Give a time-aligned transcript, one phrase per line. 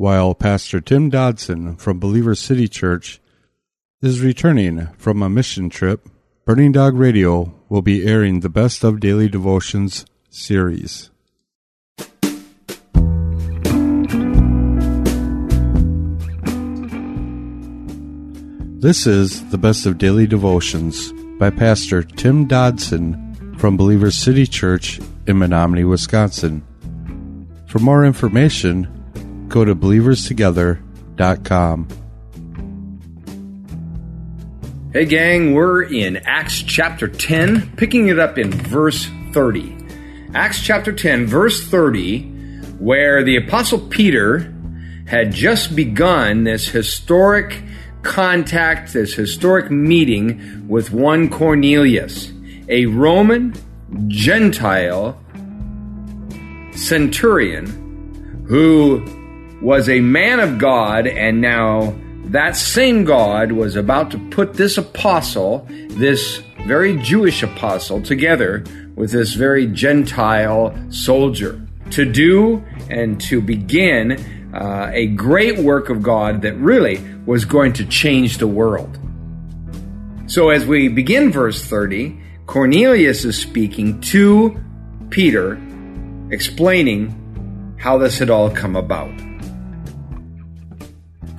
[0.00, 3.20] while Pastor Tim Dodson from Believer City Church
[4.00, 6.08] is returning from a mission trip.
[6.46, 11.10] Burning Dog Radio will be airing the Best of Daily Devotions series.
[18.78, 24.98] This is the Best of Daily Devotions by Pastor Tim Dodson from Believer City Church
[25.26, 26.62] in Menominee, Wisconsin.
[27.66, 28.96] For more information,
[29.50, 31.88] go to believerstogether.com.
[34.92, 39.76] Hey, gang, we're in Acts chapter 10, picking it up in verse 30.
[40.34, 42.22] Acts chapter 10, verse 30,
[42.78, 44.52] where the Apostle Peter
[45.06, 47.62] had just begun this historic
[48.02, 52.32] contact, this historic meeting with one Cornelius,
[52.68, 53.54] a Roman
[54.08, 55.20] Gentile
[56.72, 59.04] centurion who
[59.60, 61.94] was a man of God, and now
[62.26, 69.10] that same God was about to put this apostle, this very Jewish apostle, together with
[69.10, 74.12] this very Gentile soldier to do and to begin
[74.54, 78.98] uh, a great work of God that really was going to change the world.
[80.26, 84.60] So, as we begin verse 30, Cornelius is speaking to
[85.10, 85.60] Peter,
[86.30, 89.29] explaining how this had all come about.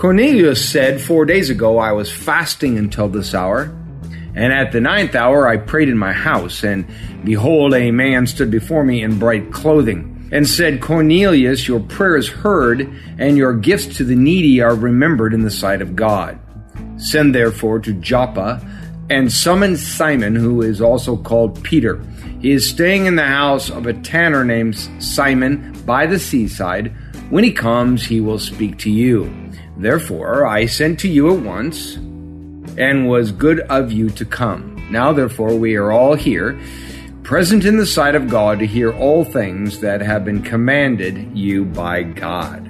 [0.00, 3.64] Cornelius said, Four days ago I was fasting until this hour,
[4.34, 6.86] and at the ninth hour I prayed in my house, and
[7.22, 12.30] behold, a man stood before me in bright clothing, and said, Cornelius, your prayer is
[12.30, 16.38] heard, and your gifts to the needy are remembered in the sight of God.
[16.96, 18.66] Send therefore to Joppa,
[19.10, 22.02] and summon Simon, who is also called Peter.
[22.40, 26.90] He is staying in the house of a tanner named Simon by the seaside.
[27.28, 29.49] When he comes, he will speak to you.
[29.76, 31.96] Therefore, I sent to you at once,
[32.76, 34.76] and was good of you to come.
[34.90, 36.60] Now, therefore, we are all here,
[37.22, 41.64] present in the sight of God to hear all things that have been commanded you
[41.64, 42.66] by God.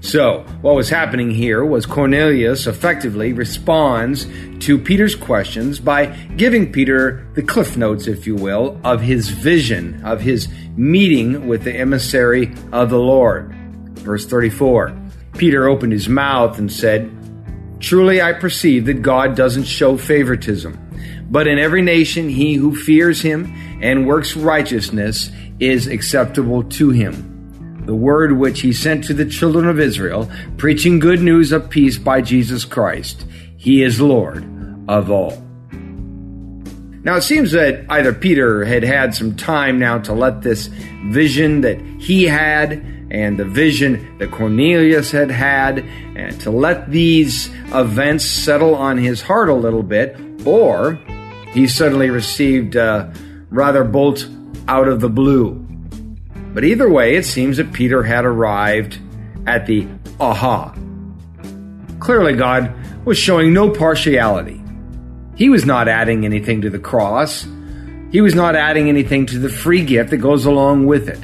[0.00, 4.26] So, what was happening here was Cornelius effectively responds
[4.66, 10.04] to Peter's questions by giving Peter the cliff notes, if you will, of his vision,
[10.04, 13.54] of his meeting with the emissary of the Lord.
[14.00, 15.03] Verse 34.
[15.36, 17.10] Peter opened his mouth and said,
[17.80, 20.78] Truly I perceive that God doesn't show favoritism,
[21.30, 23.52] but in every nation he who fears him
[23.82, 25.30] and works righteousness
[25.60, 27.82] is acceptable to him.
[27.84, 31.98] The word which he sent to the children of Israel, preaching good news of peace
[31.98, 33.26] by Jesus Christ.
[33.56, 34.44] He is Lord
[34.88, 35.42] of all.
[37.04, 40.68] Now it seems that either Peter had had some time now to let this
[41.08, 42.82] vision that he had
[43.14, 45.78] and the vision that Cornelius had had,
[46.16, 50.98] and to let these events settle on his heart a little bit, or
[51.52, 53.14] he suddenly received a
[53.50, 54.28] rather bolt
[54.66, 55.54] out of the blue.
[56.52, 58.98] But either way, it seems that Peter had arrived
[59.46, 59.86] at the
[60.18, 60.74] aha.
[62.00, 62.74] Clearly, God
[63.06, 64.60] was showing no partiality.
[65.36, 67.46] He was not adding anything to the cross.
[68.10, 71.20] He was not adding anything to the free gift that goes along with it.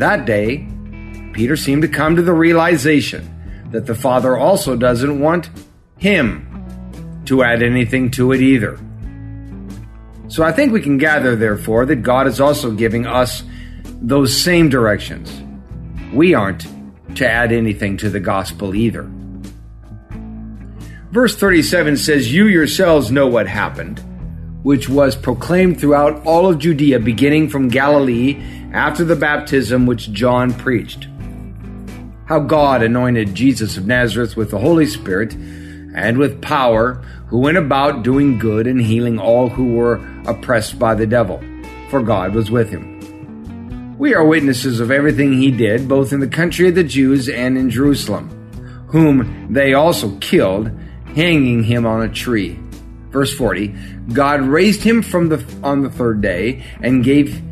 [0.00, 0.66] That day,
[1.34, 5.50] Peter seemed to come to the realization that the Father also doesn't want
[5.98, 8.80] him to add anything to it either.
[10.28, 13.42] So I think we can gather, therefore, that God is also giving us
[14.00, 15.38] those same directions.
[16.14, 16.66] We aren't
[17.16, 19.06] to add anything to the gospel either.
[21.10, 24.02] Verse 37 says, You yourselves know what happened
[24.62, 30.52] which was proclaimed throughout all of Judea, beginning from Galilee after the baptism which John
[30.54, 31.08] preached.
[32.26, 36.94] How God anointed Jesus of Nazareth with the Holy Spirit and with power,
[37.26, 41.42] who went about doing good and healing all who were oppressed by the devil,
[41.90, 43.00] for God was with him.
[43.98, 47.58] We are witnesses of everything he did, both in the country of the Jews and
[47.58, 48.28] in Jerusalem,
[48.88, 50.70] whom they also killed,
[51.14, 52.58] hanging him on a tree.
[53.10, 53.74] Verse 40
[54.12, 57.42] God raised him from the, on the third day and gave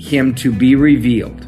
[0.00, 1.46] him to be revealed,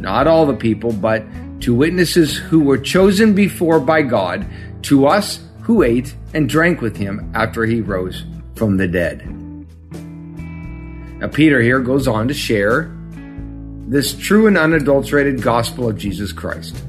[0.00, 1.24] not all the people, but
[1.60, 4.44] to witnesses who were chosen before by God,
[4.82, 8.24] to us who ate and drank with him after he rose
[8.56, 9.24] from the dead.
[11.20, 12.92] Now, Peter here goes on to share
[13.86, 16.82] this true and unadulterated gospel of Jesus Christ.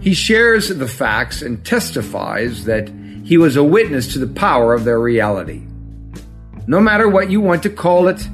[0.00, 2.88] He shares the facts and testifies that
[3.22, 5.66] he was a witness to the power of their reality.
[6.66, 8.26] No matter what you want to call it,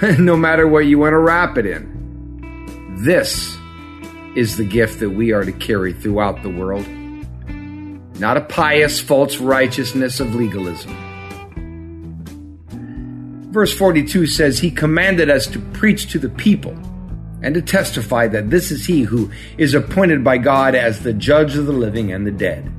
[0.18, 3.54] no matter what you want to wrap it in, this
[4.34, 6.86] is the gift that we are to carry throughout the world,
[8.18, 10.90] not a pious false righteousness of legalism.
[13.50, 16.72] Verse 42 says, He commanded us to preach to the people
[17.42, 21.56] and to testify that this is He who is appointed by God as the judge
[21.56, 22.72] of the living and the dead.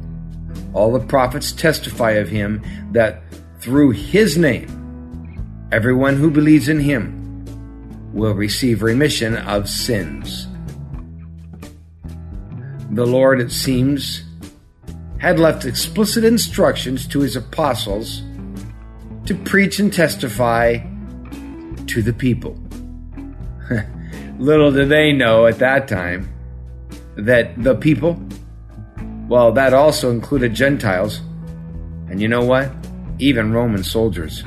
[0.74, 2.64] All the prophets testify of Him
[2.94, 3.22] that
[3.60, 4.81] through His name,
[5.72, 7.18] everyone who believes in Him
[8.14, 10.48] will receive remission of sins.
[12.92, 14.24] The Lord, it seems,
[15.20, 18.22] had left explicit instructions to his apostles
[19.26, 20.80] to preach and testify
[21.88, 22.58] to the people.
[24.40, 26.28] Little did they know at that time
[27.16, 28.22] that the people,
[29.30, 31.22] well, that also included Gentiles,
[32.10, 32.70] and you know what?
[33.20, 34.44] Even Roman soldiers.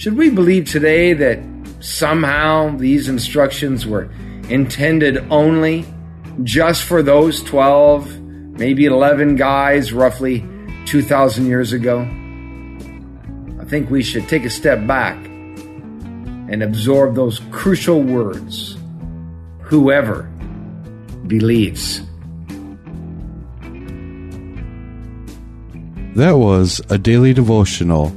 [0.00, 1.40] Should we believe today that
[1.80, 4.08] somehow these instructions were
[4.48, 5.84] intended only
[6.42, 10.42] just for those 12, maybe 11 guys roughly
[10.86, 12.00] 2,000 years ago?
[13.60, 18.78] I think we should take a step back and absorb those crucial words
[19.60, 20.22] whoever
[21.26, 22.00] believes.
[26.16, 28.16] That was a daily devotional